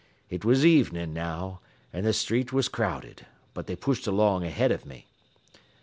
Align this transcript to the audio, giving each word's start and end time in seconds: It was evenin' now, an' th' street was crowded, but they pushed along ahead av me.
It 0.31 0.43
was 0.43 0.65
evenin' 0.65 1.13
now, 1.13 1.59
an' 1.93 2.09
th' 2.11 2.15
street 2.15 2.51
was 2.51 2.67
crowded, 2.69 3.27
but 3.53 3.67
they 3.67 3.75
pushed 3.75 4.07
along 4.07 4.43
ahead 4.43 4.71
av 4.71 4.83
me. 4.83 5.05